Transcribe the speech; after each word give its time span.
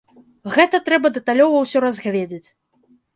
Гэта 0.53 0.79
трэба 0.87 1.11
дэталёва 1.17 1.57
ўсё 1.65 1.83
разгледзець. 1.85 2.49